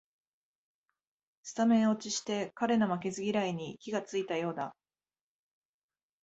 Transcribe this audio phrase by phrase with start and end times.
[1.43, 4.75] スタメン落ちして彼の負けず嫌いに火がついたようだ